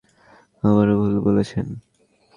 [0.63, 1.67] আবারও ভুল বলেছেন।